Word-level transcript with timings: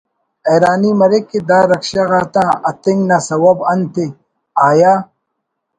حیرانی 0.49 0.91
مریک 0.99 1.25
کہ 1.31 1.39
دا 1.49 1.59
رکشہ 1.71 2.03
غاتا 2.09 2.45
اَتنگ 2.69 3.01
نا 3.09 3.17
سوب 3.27 3.57
انتءِ 3.71 4.07
……آیا 4.67 4.93